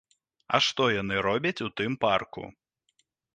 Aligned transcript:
А 0.57 0.59
што 0.67 0.87
яны 1.01 1.19
робяць 1.27 1.63
у 1.67 1.69
тым 1.83 1.99
парку? 2.07 2.47